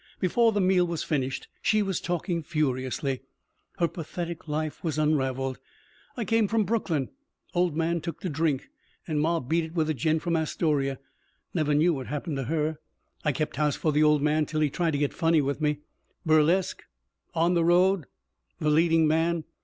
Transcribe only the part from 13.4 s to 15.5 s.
house for the old man till he tried to get funny